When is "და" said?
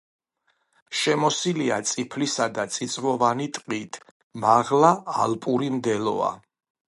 2.55-2.65